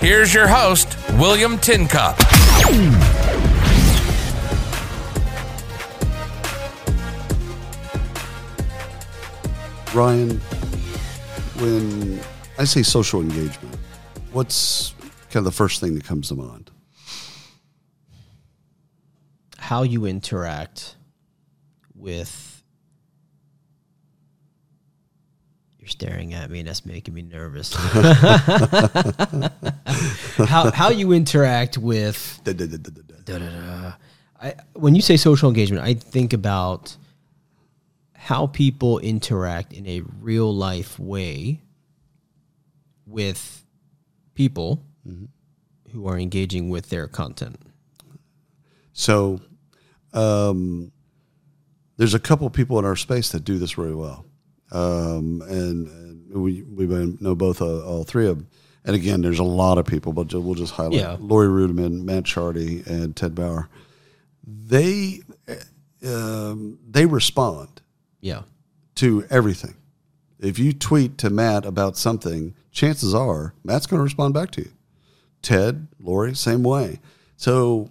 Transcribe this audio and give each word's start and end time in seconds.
Here's 0.00 0.32
your 0.32 0.46
host, 0.46 0.96
William 1.18 1.58
Tincup. 1.58 2.18
Ryan, 9.94 10.40
when 11.58 12.18
I 12.56 12.64
say 12.64 12.82
social 12.82 13.20
engagement, 13.20 13.76
what's 14.32 14.94
kind 15.24 15.36
of 15.36 15.44
the 15.44 15.52
first 15.52 15.82
thing 15.82 15.94
that 15.96 16.04
comes 16.04 16.28
to 16.28 16.34
mind? 16.34 16.70
How 19.58 19.82
you 19.82 20.06
interact 20.06 20.96
with. 21.94 22.59
You're 25.80 25.88
staring 25.88 26.34
at 26.34 26.50
me, 26.50 26.58
and 26.58 26.68
that's 26.68 26.84
making 26.84 27.14
me 27.14 27.22
nervous. 27.22 27.74
how 30.46 30.70
how 30.70 30.90
you 30.90 31.12
interact 31.12 31.78
with 31.78 32.38
Da, 32.44 33.38
da, 33.38 33.38
da. 33.38 33.92
I, 34.40 34.54
when 34.74 34.94
you 34.94 35.00
say 35.00 35.16
social 35.16 35.48
engagement, 35.48 35.82
I 35.82 35.94
think 35.94 36.34
about 36.34 36.96
how 38.14 38.46
people 38.48 38.98
interact 38.98 39.72
in 39.72 39.86
a 39.86 40.02
real 40.20 40.54
life 40.54 40.98
way 40.98 41.62
with 43.06 43.64
people 44.34 44.82
who 45.92 46.06
are 46.06 46.18
engaging 46.18 46.70
with 46.70 46.90
their 46.90 47.08
content. 47.08 47.58
So, 48.92 49.40
um, 50.12 50.92
there's 51.96 52.14
a 52.14 52.18
couple 52.18 52.48
people 52.50 52.78
in 52.78 52.84
our 52.84 52.96
space 52.96 53.30
that 53.32 53.44
do 53.44 53.58
this 53.58 53.76
really 53.76 53.94
well, 53.94 54.24
um, 54.72 55.42
and, 55.48 56.08
we 56.32 56.62
we 56.62 56.86
know 57.20 57.34
both 57.34 57.60
uh, 57.60 57.84
all 57.84 58.04
three 58.04 58.28
of 58.28 58.38
them. 58.38 58.48
And 58.84 58.94
again, 58.94 59.20
there's 59.20 59.40
a 59.40 59.44
lot 59.44 59.78
of 59.78 59.84
people, 59.84 60.12
but 60.12 60.32
we'll 60.32 60.54
just 60.54 60.72
highlight 60.74 60.94
Yeah. 61.00 61.16
Lori 61.18 61.48
Rudiman, 61.48 62.04
Matt 62.04 62.24
Charney, 62.24 62.82
and 62.86 63.16
Ted 63.16 63.34
Bauer. 63.34 63.68
They 64.46 65.20
um, 66.06 66.78
they 66.88 67.04
respond 67.06 67.82
Yeah. 68.20 68.42
to 68.96 69.24
everything. 69.28 69.74
If 70.38 70.58
you 70.58 70.72
tweet 70.72 71.18
to 71.18 71.30
Matt 71.30 71.66
about 71.66 71.96
something, 71.98 72.54
chances 72.70 73.14
are 73.14 73.52
Matt's 73.64 73.86
going 73.86 73.98
to 73.98 74.04
respond 74.04 74.32
back 74.34 74.50
to 74.52 74.62
you. 74.62 74.70
Ted, 75.42 75.88
Lori, 76.00 76.34
same 76.34 76.62
way. 76.62 77.00
So 77.36 77.90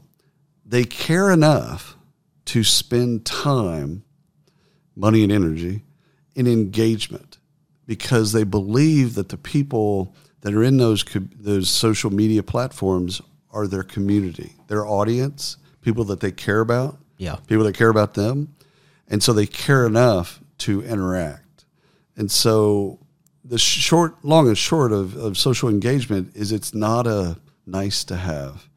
they 0.65 0.83
care 0.85 1.29
enough 1.29 1.97
to 2.45 2.63
spend 2.63 3.25
time, 3.25 4.03
money, 4.95 5.23
and 5.23 5.31
energy 5.31 5.83
in 6.39 6.47
engagement 6.47 7.37
because 7.85 8.31
they 8.31 8.43
believe 8.43 9.15
that 9.15 9.29
the 9.29 9.37
people 9.37 10.15
that 10.41 10.53
are 10.53 10.63
in 10.63 10.77
those 10.77 11.03
those 11.39 11.69
social 11.69 12.11
media 12.11 12.41
platforms 12.43 13.21
are 13.51 13.67
their 13.67 13.83
community, 13.83 14.53
their 14.67 14.85
audience, 14.85 15.57
people 15.81 16.03
that 16.05 16.19
they 16.21 16.31
care 16.31 16.61
about 16.61 16.97
Yeah. 17.17 17.35
people 17.47 17.65
that 17.65 17.75
care 17.75 17.89
about 17.89 18.13
them. 18.13 18.55
And 19.07 19.21
so 19.23 19.33
they 19.33 19.47
care 19.47 19.85
enough 19.85 20.39
to 20.59 20.81
interact. 20.83 21.65
And 22.15 22.29
so 22.31 22.99
the 23.43 23.57
short, 23.57 24.23
long 24.23 24.47
and 24.47 24.57
short 24.57 24.91
of, 24.91 25.15
of 25.17 25.37
social 25.37 25.67
engagement 25.67 26.31
is 26.35 26.51
it's 26.51 26.73
not 26.73 27.07
a 27.07 27.37
nice 27.65 28.03
to 28.05 28.15
have. 28.15 28.69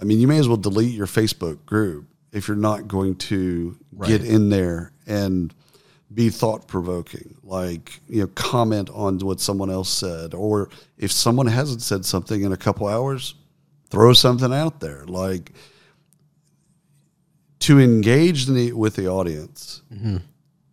I 0.00 0.04
mean, 0.04 0.18
you 0.20 0.26
may 0.28 0.38
as 0.38 0.48
well 0.48 0.56
delete 0.56 0.94
your 0.94 1.06
Facebook 1.06 1.64
group 1.66 2.06
if 2.32 2.48
you're 2.48 2.56
not 2.56 2.88
going 2.88 3.14
to 3.16 3.76
get 4.06 4.24
in 4.24 4.48
there 4.50 4.92
and 5.06 5.54
be 6.12 6.28
thought 6.28 6.66
provoking, 6.66 7.36
like, 7.44 8.00
you 8.08 8.22
know, 8.22 8.26
comment 8.28 8.90
on 8.90 9.18
what 9.20 9.40
someone 9.40 9.70
else 9.70 9.88
said. 9.88 10.34
Or 10.34 10.68
if 10.98 11.12
someone 11.12 11.46
hasn't 11.46 11.82
said 11.82 12.04
something 12.04 12.42
in 12.42 12.52
a 12.52 12.56
couple 12.56 12.88
hours, 12.88 13.34
throw 13.90 14.12
something 14.12 14.52
out 14.52 14.80
there. 14.80 15.04
Like, 15.06 15.52
to 17.60 17.78
engage 17.78 18.46
the, 18.46 18.72
with 18.72 18.96
the 18.96 19.06
audience 19.06 19.82
mm-hmm. 19.92 20.16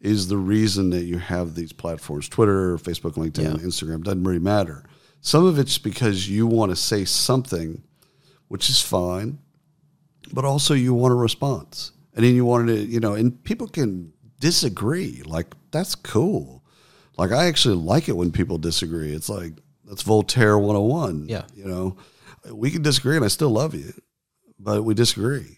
is 0.02 0.28
the 0.28 0.38
reason 0.38 0.90
that 0.90 1.04
you 1.04 1.20
have 1.20 1.54
these 1.54 1.74
platforms 1.74 2.28
Twitter, 2.28 2.78
Facebook, 2.78 3.14
LinkedIn, 3.14 3.44
Yeah. 3.44 3.66
Instagram, 3.66 4.04
doesn't 4.04 4.24
really 4.24 4.40
matter. 4.40 4.86
Some 5.22 5.46
of 5.46 5.60
it's 5.60 5.78
because 5.78 6.30
you 6.30 6.48
want 6.48 6.72
to 6.72 6.76
say 6.76 7.06
something, 7.06 7.84
which 8.48 8.70
is 8.70 8.82
fine, 8.82 9.40
but 10.34 10.46
also 10.46 10.74
you 10.74 10.94
want 10.94 11.12
a 11.12 11.16
response. 11.16 11.92
And 12.16 12.26
then 12.26 12.34
you 12.34 12.46
wanted 12.46 12.74
to, 12.74 12.86
you 12.86 13.00
know, 13.00 13.14
and 13.14 13.44
people 13.44 13.68
can 13.68 14.14
disagree. 14.40 15.22
Like, 15.26 15.54
that's 15.72 15.96
cool. 15.96 16.64
Like, 17.18 17.32
I 17.32 17.46
actually 17.48 17.76
like 17.76 18.08
it 18.10 18.16
when 18.16 18.32
people 18.32 18.58
disagree. 18.58 19.14
It's 19.14 19.30
like, 19.30 19.54
that's 19.86 20.04
Voltaire 20.04 20.58
101. 20.58 21.28
Yeah. 21.30 21.44
You 21.56 21.66
know, 21.66 21.98
we 22.52 22.70
can 22.72 22.82
disagree 22.82 23.16
and 23.16 23.26
I 23.26 23.30
still 23.30 23.50
love 23.50 23.74
you, 23.74 23.94
but 24.60 24.84
we 24.84 24.94
disagree. 24.94 25.58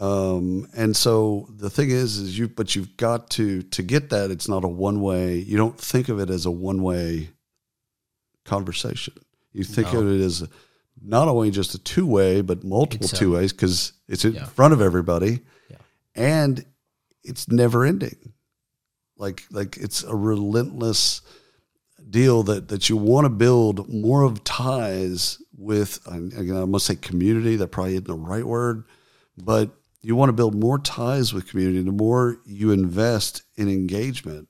Um, 0.00 0.68
and 0.76 0.94
so 0.96 1.48
the 1.56 1.70
thing 1.70 1.90
is, 1.90 2.16
is 2.18 2.36
you, 2.38 2.48
but 2.48 2.74
you've 2.74 2.96
got 2.96 3.30
to, 3.30 3.62
to 3.62 3.82
get 3.82 4.10
that, 4.10 4.30
it's 4.30 4.48
not 4.48 4.64
a 4.64 4.68
one 4.68 5.00
way, 5.00 5.36
you 5.36 5.56
don't 5.56 5.78
think 5.80 6.08
of 6.08 6.18
it 6.18 6.30
as 6.30 6.46
a 6.46 6.50
one 6.50 6.82
way 6.82 7.30
conversation. 8.44 9.14
You 9.52 9.64
think 9.64 9.92
of 9.92 10.10
it 10.10 10.20
as 10.20 10.46
not 11.00 11.28
only 11.28 11.50
just 11.50 11.74
a 11.74 11.78
two 11.78 12.06
way, 12.06 12.40
but 12.40 12.64
multiple 12.64 13.06
a- 13.06 13.16
two 13.16 13.32
ways 13.34 13.52
because 13.52 13.92
it's 14.08 14.24
in 14.24 14.34
Yeah. 14.34 14.44
front 14.46 14.74
of 14.74 14.80
everybody 14.80 15.40
Yeah. 15.70 15.76
and 16.14 16.64
it's 17.24 17.48
never 17.48 17.84
ending. 17.84 18.32
Like, 19.16 19.44
like 19.50 19.76
it's 19.76 20.02
a 20.02 20.14
relentless 20.14 21.22
deal 22.10 22.42
that, 22.44 22.68
that 22.68 22.88
you 22.88 22.96
want 22.96 23.24
to 23.24 23.30
build 23.30 23.88
more 23.88 24.22
of 24.22 24.44
ties 24.44 25.40
with, 25.56 26.00
again, 26.06 26.56
I 26.56 26.64
must 26.64 26.86
say 26.86 26.96
community, 26.96 27.56
that 27.56 27.68
probably 27.68 27.92
isn't 27.94 28.06
the 28.06 28.14
right 28.14 28.44
word, 28.44 28.84
but 29.36 29.70
you 30.02 30.16
want 30.16 30.28
to 30.28 30.34
build 30.34 30.54
more 30.54 30.78
ties 30.78 31.32
with 31.32 31.48
community. 31.48 31.80
The 31.82 31.92
more 31.92 32.38
you 32.44 32.72
invest 32.72 33.42
in 33.56 33.68
engagement, 33.68 34.48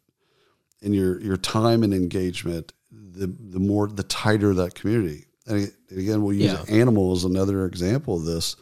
in 0.83 0.93
your 0.93 1.21
your 1.23 1.37
time 1.37 1.83
and 1.83 1.95
engagement, 1.95 2.73
the 2.91 3.27
the 3.27 3.61
more 3.61 3.87
the 3.89 4.03
tighter 4.03 4.53
that 4.55 4.75
community. 4.75 5.27
And 5.47 5.71
again, 5.91 6.23
we'll 6.23 6.35
use 6.37 6.53
Yeah. 6.53 6.65
animal 6.69 7.13
as 7.13 7.25
another 7.25 7.67
example 7.67 8.17
of 8.17 8.25
this. 8.25 8.57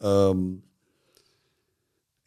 Um, 0.00 0.62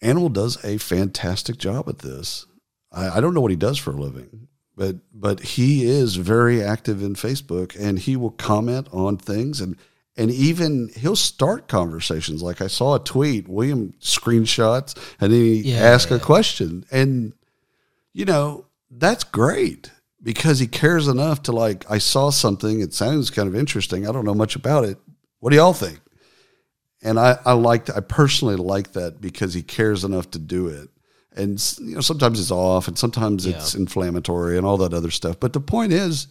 Animal 0.05 0.29
does 0.29 0.63
a 0.63 0.77
fantastic 0.77 1.57
job 1.57 1.89
at 1.89 1.99
this. 1.99 2.45
I, 2.91 3.17
I 3.17 3.21
don't 3.21 3.33
know 3.33 3.41
what 3.41 3.51
he 3.51 3.57
does 3.57 3.77
for 3.77 3.91
a 3.91 3.97
living, 4.01 4.47
but 4.75 4.97
but 5.13 5.39
he 5.41 5.83
is 5.85 6.15
very 6.15 6.63
active 6.63 7.01
in 7.03 7.15
Facebook, 7.15 7.75
and 7.79 7.99
he 7.99 8.15
will 8.15 8.31
comment 8.31 8.87
on 8.91 9.17
things 9.17 9.61
and. 9.61 9.75
And 10.17 10.31
even 10.31 10.91
he'll 10.95 11.17
start 11.17 11.67
conversations. 11.67 12.41
Like 12.41 12.61
I 12.61 12.67
saw 12.67 12.95
a 12.95 13.03
tweet, 13.03 13.49
William 13.49 13.93
screenshots, 13.99 14.95
and 15.19 15.33
then 15.33 15.41
he 15.41 15.73
Yeah, 15.73 15.79
asked 15.81 16.09
yeah. 16.09 16.15
a 16.15 16.19
question. 16.21 16.85
And 16.89 17.33
you 18.13 18.23
know, 18.23 18.65
that's 18.89 19.25
great 19.25 19.91
because 20.23 20.59
he 20.59 20.67
cares 20.67 21.09
enough 21.09 21.43
to 21.43 21.51
like, 21.51 21.83
I 21.91 21.97
saw 21.97 22.29
something, 22.29 22.79
it 22.79 22.93
sounds 22.93 23.29
kind 23.29 23.49
of 23.49 23.55
interesting. 23.57 24.07
I 24.07 24.13
don't 24.13 24.23
know 24.23 24.33
much 24.33 24.55
about 24.55 24.85
it. 24.85 24.97
What 25.41 25.49
do 25.49 25.57
y'all 25.57 25.73
think? 25.73 25.99
And 27.05 27.19
I, 27.19 27.37
I 27.45 27.53
liked, 27.53 27.91
I 27.91 27.99
personally 27.99 28.55
like 28.55 28.93
that 28.93 29.21
because 29.21 29.53
he 29.53 29.61
cares 29.61 30.03
enough 30.03 30.31
to 30.31 30.39
do 30.39 30.67
it. 30.67 30.89
And 31.35 31.61
you 31.79 31.95
know, 31.95 32.01
sometimes 32.01 32.39
it's 32.39 32.49
off 32.49 32.87
and 32.87 32.97
sometimes 32.97 33.45
it's 33.45 33.75
inflammatory 33.75 34.57
and 34.57 34.65
all 34.65 34.77
that 34.77 34.93
other 34.93 35.11
stuff. 35.11 35.39
But 35.39 35.53
the 35.53 35.59
point 35.59 35.93
is, 35.93 36.27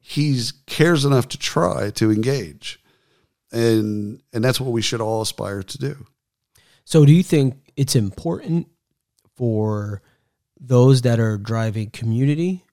he 0.00 0.38
cares 0.66 1.06
enough 1.06 1.28
to 1.28 1.38
try 1.38 1.90
to 1.90 2.10
engage. 2.10 2.78
And 3.50 4.20
and 4.32 4.44
that's 4.44 4.60
what 4.60 4.72
we 4.72 4.82
should 4.82 5.00
all 5.00 5.22
aspire 5.22 5.62
to 5.62 5.78
do. 5.78 6.06
So, 6.84 7.06
do 7.06 7.12
you 7.12 7.22
think 7.22 7.72
it's 7.76 7.96
important 7.96 8.68
for 9.36 10.02
those 10.60 11.02
that 11.02 11.20
are 11.20 11.38
driving 11.38 11.90
community, 11.90 12.64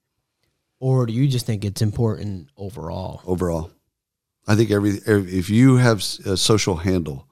or 0.79 1.05
do 1.05 1.13
you 1.13 1.27
just 1.27 1.45
think 1.45 1.63
it's 1.63 1.81
important 1.81 2.49
overall? 2.57 3.21
overall. 3.25 3.71
I 4.47 4.55
think 4.55 4.71
every, 4.71 4.91
if 5.05 5.49
you 5.49 5.77
have 5.77 5.97
a 6.25 6.35
social 6.37 6.77
handle, 6.77 7.27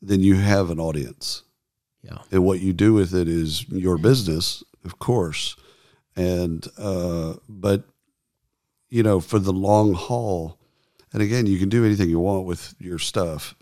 then 0.00 0.20
you 0.20 0.36
have 0.36 0.70
an 0.70 0.78
audience, 0.78 1.42
Yeah. 2.02 2.18
and 2.30 2.44
what 2.44 2.60
you 2.60 2.72
do 2.72 2.92
with 2.94 3.12
it 3.14 3.28
is 3.28 3.68
your 3.68 3.98
business, 3.98 4.62
of 4.84 4.98
course. 4.98 5.56
And 6.14 6.66
uh, 6.78 7.34
but 7.48 7.84
you 8.88 9.02
know, 9.02 9.20
for 9.20 9.38
the 9.38 9.52
long 9.52 9.94
haul, 9.94 10.58
And 11.12 11.22
again, 11.22 11.46
you 11.46 11.58
can 11.58 11.68
do 11.68 11.84
anything 11.84 12.08
you 12.10 12.20
want 12.20 12.46
with 12.46 12.74
your 12.78 12.98
stuff, 12.98 13.54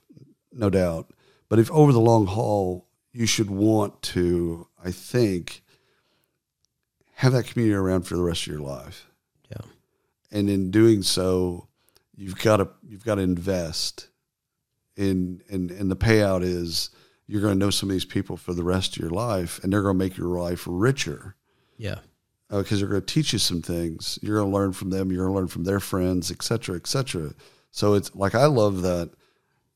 no 0.52 0.68
doubt. 0.70 1.10
But 1.48 1.58
if 1.58 1.70
over 1.70 1.92
the 1.92 2.00
long 2.00 2.26
haul, 2.26 2.86
you 3.12 3.26
should 3.26 3.50
want 3.50 4.02
to, 4.14 4.66
I 4.84 4.90
think, 4.90 5.62
have 7.14 7.32
that 7.32 7.46
community 7.46 7.74
around 7.74 8.02
for 8.02 8.16
the 8.16 8.22
rest 8.22 8.42
of 8.42 8.48
your 8.52 8.60
life. 8.62 9.06
Yeah. 9.50 9.66
And 10.32 10.50
in 10.50 10.70
doing 10.70 11.02
so, 11.02 11.68
you've 12.16 12.38
got 12.38 12.58
to 12.58 12.68
you've 12.86 13.04
got 13.04 13.16
to 13.16 13.22
invest 13.22 14.08
in 14.96 15.42
and 15.50 15.70
and 15.70 15.90
the 15.90 15.96
payout 15.96 16.42
is 16.42 16.90
you're 17.26 17.40
going 17.40 17.54
to 17.54 17.58
know 17.58 17.70
some 17.70 17.88
of 17.88 17.94
these 17.94 18.04
people 18.04 18.36
for 18.36 18.52
the 18.52 18.62
rest 18.62 18.96
of 18.96 19.00
your 19.02 19.10
life 19.10 19.58
and 19.62 19.72
they're 19.72 19.82
going 19.82 19.98
to 19.98 20.04
make 20.04 20.16
your 20.16 20.28
life 20.38 20.64
richer 20.68 21.34
Yeah. 21.78 21.98
Uh, 22.50 22.58
because 22.58 22.78
they're 22.80 22.88
going 22.88 23.00
to 23.00 23.06
teach 23.14 23.32
you 23.32 23.38
some 23.38 23.62
things. 23.62 24.18
You're 24.22 24.36
going 24.36 24.50
to 24.50 24.54
learn 24.56 24.72
from 24.74 24.90
them. 24.90 25.10
You're 25.10 25.24
going 25.24 25.34
to 25.34 25.38
learn 25.40 25.48
from 25.48 25.64
their 25.64 25.80
friends, 25.80 26.30
et 26.30 26.42
cetera, 26.42 26.76
et 26.76 26.86
cetera. 26.86 27.32
So 27.70 27.94
it's 27.94 28.14
like 28.14 28.34
I 28.34 28.44
love 28.44 28.82
that 28.82 29.10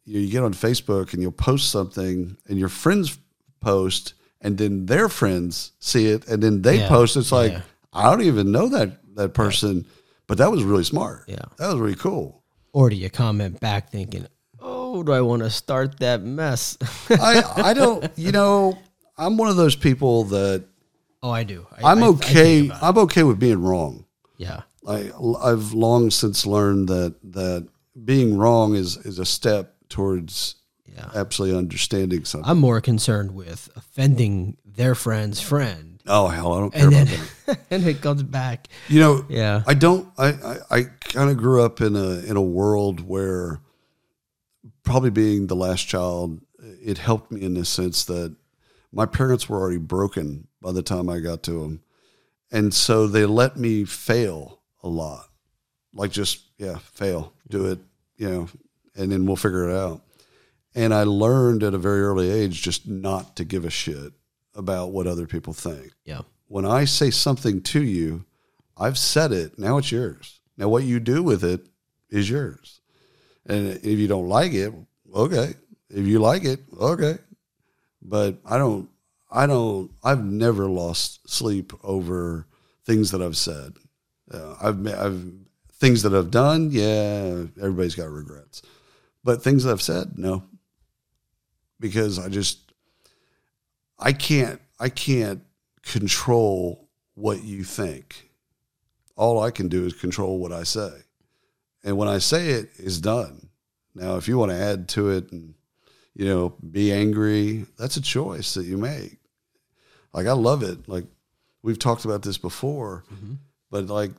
you, 0.05 0.21
you 0.21 0.31
get 0.31 0.45
on 0.45 0.53
Facebook 0.53 1.15
and 1.15 1.23
you'll 1.23 1.33
post 1.33 1.71
something, 1.71 2.37
and 2.47 2.59
your 2.59 2.69
friends 2.69 3.19
post, 3.61 4.13
and 4.43 4.59
then 4.59 4.85
their 4.87 5.09
friends 5.09 5.73
see 5.81 6.07
it, 6.09 6.29
and 6.29 6.43
then 6.43 6.61
they 6.63 6.81
Yeah. 6.81 6.89
post. 6.89 7.17
It's 7.17 7.33
like 7.33 7.53
Yeah. 7.53 7.63
I 7.95 8.11
don't 8.11 8.23
even 8.23 8.53
know 8.53 8.69
that 8.69 9.01
that 9.17 9.33
person, 9.33 9.87
but 10.29 10.39
that 10.39 10.53
was 10.53 10.63
really 10.63 10.85
smart. 10.85 11.25
Yeah. 11.27 11.43
that 11.59 11.67
was 11.67 11.77
really 11.81 11.97
cool. 11.97 12.45
Or 12.73 12.89
do 12.91 12.95
you 12.97 13.11
comment 13.11 13.59
back 13.59 13.91
thinking, 13.91 14.27
oh, 14.61 15.03
do 15.03 15.11
I 15.13 15.21
want 15.23 15.43
to 15.43 15.51
start 15.51 15.99
that 16.01 16.23
mess? 16.23 16.79
I 17.11 17.43
I 17.71 17.75
don't. 17.75 18.09
You 18.17 18.31
know, 18.31 18.79
I'm 19.17 19.37
one 19.37 19.49
of 19.49 19.57
those 19.57 19.75
people 19.75 20.25
that 20.25 20.65
oh, 21.23 21.31
I 21.31 21.43
do. 21.43 21.67
I, 21.77 21.91
I'm 21.91 22.03
I- 22.03 22.07
I 22.07 22.09
okay. 22.11 22.71
I'm 22.71 22.99
okay 22.99 23.25
with 23.25 23.41
being 23.41 23.61
wrong. 23.61 24.05
yeah. 24.37 24.63
I, 24.87 25.11
I've 25.43 25.75
long 25.75 26.11
since 26.11 26.47
learned 26.47 26.89
that 26.89 27.15
that 27.33 27.69
being 28.05 28.39
wrong 28.39 28.75
is 28.75 28.97
is 28.99 29.19
a 29.19 29.27
step 29.27 29.75
towards 29.91 30.55
Yeah. 30.87 31.11
absolutely 31.15 31.59
understanding 31.59 32.25
something. 32.25 32.49
I'm 32.51 32.59
more 32.59 32.81
concerned 32.81 33.33
with 33.35 33.69
offending 33.77 34.57
their 34.65 34.95
friend's 34.95 35.41
friend. 35.43 35.88
Oh 36.09 36.29
hell, 36.29 36.53
I 36.55 36.61
don't 36.61 36.73
care 36.73 36.85
And 36.87 36.95
about 36.95 37.07
then 37.09 37.21
that. 37.47 37.59
and 37.71 37.87
it 37.87 38.01
comes 38.01 38.23
back. 38.23 38.69
You 38.89 39.01
know, 39.01 39.25
Yeah. 39.29 39.63
I 39.67 39.75
don't. 39.75 40.09
I 40.19 40.29
I, 40.29 40.57
I 40.79 40.83
kind 41.01 41.31
of 41.31 41.37
grew 41.37 41.63
up 41.63 41.81
in 41.81 41.97
a 41.97 42.21
in 42.21 42.37
a 42.37 42.43
world 42.43 43.01
where 43.07 43.61
probably 44.83 45.11
being 45.11 45.47
the 45.47 45.57
last 45.57 45.87
child, 45.87 46.41
it 46.61 46.99
helped 46.99 47.31
me 47.31 47.43
in 47.43 47.55
the 47.55 47.65
sense 47.65 48.05
that 48.07 48.35
my 48.93 49.07
parents 49.07 49.49
were 49.49 49.59
already 49.59 49.79
broken 49.79 50.47
by 50.63 50.73
the 50.73 50.83
time 50.83 51.09
I 51.09 51.21
got 51.21 51.43
to 51.45 51.61
them, 51.63 51.83
and 52.51 52.73
so 52.73 53.07
they 53.07 53.27
let 53.27 53.57
me 53.57 53.85
fail 53.85 54.61
a 54.83 54.89
lot, 54.89 55.29
like 55.93 56.11
just 56.11 56.41
yeah, 56.59 56.79
fail, 56.79 57.33
do 57.49 57.67
it, 57.67 57.79
you 58.17 58.29
know, 58.29 58.49
and 58.97 59.13
then 59.13 59.27
we'll 59.27 59.37
figure 59.37 59.69
it 59.69 59.77
out. 59.77 60.03
And 60.75 60.93
I 60.95 61.03
learned 61.05 61.63
at 61.63 61.75
a 61.75 61.79
very 61.79 62.03
early 62.03 62.31
age 62.31 62.63
just 62.63 62.87
not 62.89 63.37
to 63.37 63.45
give 63.45 63.65
a 63.65 63.71
shit 63.71 64.13
about 64.55 64.91
what 64.93 65.07
other 65.07 65.27
people 65.27 65.53
think 65.53 65.93
Yeah. 66.05 66.23
when 66.47 66.65
I 66.65 66.85
say 66.85 67.11
something 67.11 67.61
to 67.63 67.83
you, 67.83 68.25
I've 68.77 68.99
said 68.99 69.33
it. 69.33 69.59
Now 69.59 69.79
it's 69.79 69.93
yours. 69.93 70.41
Now 70.57 70.69
what 70.69 70.85
you 70.85 71.01
do 71.01 71.23
with 71.23 71.45
it 71.45 71.67
is 72.11 72.29
yours. 72.31 72.81
And 73.47 73.69
if 73.69 73.99
you 73.99 74.09
don't 74.09 74.29
like 74.29 74.53
it, 74.53 74.73
okay. 75.15 75.55
If 75.91 76.07
you 76.07 76.19
like 76.19 76.45
it, 76.45 76.61
okay. 76.79 77.19
But 78.03 78.37
I 78.45 78.59
don't. 78.59 78.89
I 79.31 79.47
don't. 79.47 79.91
I've 80.05 80.25
never 80.25 80.67
lost 80.67 81.29
sleep 81.29 81.73
over 81.83 82.47
things 82.85 83.11
that 83.11 83.23
I've 83.23 83.37
said. 83.37 83.75
Uh, 84.31 84.55
I've. 84.61 84.87
I've 84.87 85.33
things 85.75 86.03
that 86.03 86.15
I've 86.15 86.31
done. 86.31 86.71
Yeah, 86.71 87.45
everybody's 87.61 87.95
got 87.95 88.11
regrets. 88.11 88.63
But 89.25 89.43
things 89.43 89.65
that 89.65 89.73
I've 89.73 89.83
said, 89.83 90.19
no. 90.19 90.43
Because 91.81 92.19
I 92.19 92.29
just 92.29 92.68
I 93.99 94.13
can't 94.13 94.61
I 94.79 94.89
can't 94.89 95.43
control 95.83 96.89
what 97.15 97.43
you 97.43 97.65
think. 97.65 98.31
All 99.17 99.43
I 99.43 99.51
can 99.51 99.69
do 99.69 99.85
is 99.85 99.93
control 99.93 100.39
what 100.39 100.53
I 100.53 100.63
say. 100.63 100.91
And 101.83 101.97
when 101.97 102.09
I 102.09 102.19
say 102.19 102.51
it, 102.51 102.71
it's 102.77 102.99
done. 102.99 103.49
Now 103.95 104.17
if 104.17 104.29
you 104.29 104.39
want 104.39 104.53
to 104.53 104.57
add 104.57 104.89
to 104.91 105.11
it 105.11 105.33
and 105.33 105.55
you 106.15 106.25
know, 106.25 106.55
be 106.69 106.93
angry, 106.93 107.65
that's 107.79 107.97
a 107.97 108.03
choice 108.03 108.55
that 108.55 108.67
you 108.67 108.77
make. 108.77 109.19
Like 110.13 110.27
I 110.27 110.33
love 110.33 110.63
it. 110.65 110.89
Like 110.89 111.05
we've 111.63 111.79
talked 111.79 112.05
about 112.05 112.23
this 112.23 112.39
before, 112.39 113.05
but 113.71 113.87
like 113.87 114.11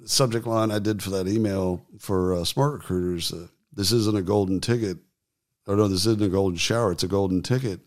the 0.00 0.08
subject 0.08 0.46
line 0.46 0.70
I 0.70 0.78
did 0.78 1.02
for 1.02 1.10
that 1.10 1.26
email 1.26 1.84
for 1.98 2.34
uh, 2.34 2.44
smart 2.44 2.74
recruiters, 2.74 3.32
uh, 3.32 3.48
this 3.72 3.90
isn't 3.90 4.16
a 4.16 4.22
golden 4.22 4.60
ticket. 4.60 4.98
Or 5.66 5.76
no, 5.76 5.88
this 5.88 6.06
isn't 6.06 6.22
a 6.22 6.28
golden 6.28 6.56
shower. 6.56 6.92
It's 6.92 7.02
a 7.02 7.08
golden 7.08 7.42
ticket. 7.42 7.80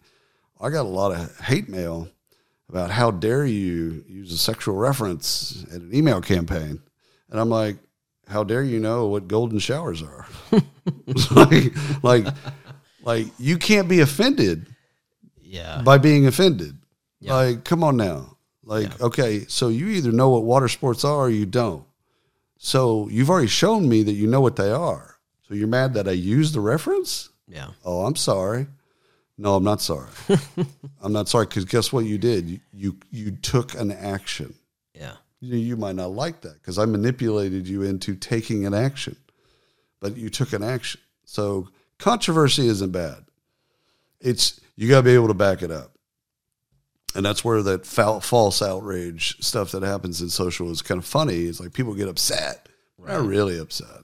I 0.61 0.69
got 0.69 0.85
a 0.85 0.89
lot 0.89 1.11
of 1.11 1.39
hate 1.39 1.67
mail 1.69 2.07
about 2.69 2.91
how 2.91 3.11
dare 3.11 3.45
you 3.45 4.03
use 4.07 4.31
a 4.31 4.37
sexual 4.37 4.75
reference 4.75 5.65
in 5.71 5.81
an 5.81 5.93
email 5.95 6.21
campaign. 6.21 6.81
And 7.29 7.39
I'm 7.39 7.49
like, 7.49 7.77
how 8.27 8.43
dare 8.43 8.63
you 8.63 8.79
know 8.79 9.07
what 9.07 9.27
golden 9.27 9.59
showers 9.59 10.01
are? 10.03 10.25
Like, 11.31 11.73
like, 12.03 12.25
like 13.03 13.27
you 13.37 13.57
can't 13.57 13.87
be 13.89 13.99
offended 13.99 14.65
Yeah. 15.41 15.81
by 15.83 15.97
being 15.97 16.25
offended. 16.27 16.77
Yeah. 17.19 17.33
Like, 17.35 17.63
come 17.65 17.83
on 17.83 17.97
now. 17.97 18.37
Like, 18.63 18.99
okay, 19.01 19.45
so 19.47 19.67
you 19.67 19.87
either 19.89 20.11
know 20.11 20.29
what 20.29 20.43
water 20.43 20.67
sports 20.67 21.03
are 21.03 21.25
or 21.25 21.29
you 21.29 21.45
don't. 21.45 21.83
So 22.57 23.07
you've 23.09 23.29
already 23.29 23.47
shown 23.47 23.89
me 23.89 24.03
that 24.03 24.13
you 24.13 24.27
know 24.27 24.41
what 24.41 24.55
they 24.55 24.71
are. 24.71 25.17
So 25.47 25.53
you're 25.53 25.67
mad 25.67 25.93
that 25.95 26.07
I 26.07 26.11
used 26.11 26.53
the 26.55 26.61
reference? 26.61 27.29
Yeah. 27.47 27.67
Oh, 27.83 28.05
I'm 28.05 28.15
sorry. 28.15 28.67
No, 29.41 29.55
I'm 29.55 29.63
not 29.63 29.81
sorry. 29.81 30.07
I'm 31.01 31.11
not 31.11 31.27
sorry 31.27 31.47
because 31.47 31.65
guess 31.65 31.91
what 31.91 32.05
you 32.05 32.19
did? 32.19 32.47
You, 32.47 32.59
you 32.71 32.97
you 33.09 33.31
took 33.31 33.73
an 33.73 33.91
action. 33.91 34.53
Yeah. 34.93 35.13
You, 35.39 35.57
you 35.57 35.75
might 35.75 35.95
not 35.95 36.11
like 36.11 36.41
that 36.41 36.61
because 36.61 36.77
I 36.77 36.85
manipulated 36.85 37.67
you 37.67 37.81
into 37.81 38.15
taking 38.15 38.67
an 38.67 38.75
action, 38.75 39.15
but 39.99 40.15
you 40.15 40.29
took 40.29 40.53
an 40.53 40.61
action. 40.61 41.01
So 41.25 41.69
controversy 41.97 42.67
isn't 42.67 42.91
bad. 42.91 43.25
It's 44.19 44.61
you 44.75 44.87
got 44.87 44.97
to 44.97 45.03
be 45.05 45.15
able 45.15 45.29
to 45.29 45.33
back 45.33 45.63
it 45.63 45.71
up, 45.71 45.97
and 47.15 47.25
that's 47.25 47.43
where 47.43 47.63
that 47.63 47.87
foul, 47.87 48.19
false 48.19 48.61
outrage 48.61 49.43
stuff 49.43 49.71
that 49.71 49.81
happens 49.81 50.21
in 50.21 50.29
social 50.29 50.69
is 50.69 50.83
kind 50.83 50.99
of 50.99 51.05
funny. 51.05 51.45
It's 51.45 51.59
like 51.59 51.73
people 51.73 51.95
get 51.95 52.07
upset. 52.07 52.69
They're 52.99 53.17
not 53.17 53.25
really 53.25 53.57
upset. 53.57 54.03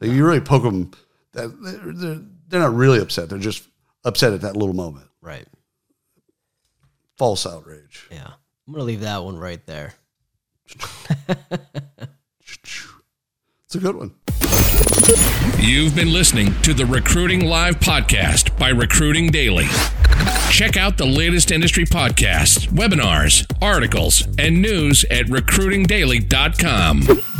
Like, 0.00 0.10
you 0.10 0.26
really 0.26 0.40
poke 0.40 0.64
them. 0.64 0.90
That 1.32 1.62
they're, 1.62 1.92
they're, 1.92 2.22
they're 2.48 2.60
not 2.60 2.74
really 2.74 2.98
upset. 2.98 3.28
They're 3.28 3.38
just 3.38 3.68
upset 4.04 4.32
at 4.32 4.42
that 4.42 4.56
little 4.56 4.74
moment. 4.74 5.06
Right. 5.20 5.46
False 7.18 7.46
outrage. 7.46 8.06
Yeah. 8.10 8.32
I'm 8.66 8.72
gonna 8.72 8.84
leave 8.84 9.00
that 9.00 9.24
one 9.24 9.38
right 9.38 9.64
there. 9.66 9.94
It's 13.74 13.82
a 13.82 13.86
good 13.88 13.96
one. 13.96 14.14
You've 15.58 15.96
been 15.96 16.12
listening 16.12 16.54
to 16.62 16.74
the 16.74 16.86
Recruiting 16.86 17.46
Live 17.46 17.80
podcast 17.80 18.56
by 18.56 18.68
Recruiting 18.68 19.32
Daily. 19.32 19.66
Check 20.48 20.76
out 20.76 20.96
the 20.96 21.06
latest 21.06 21.50
industry 21.50 21.84
podcasts, 21.84 22.68
webinars, 22.68 23.44
articles, 23.60 24.28
and 24.38 24.62
news 24.62 25.04
at 25.10 25.26
recruitingdaily.com. 25.26 27.33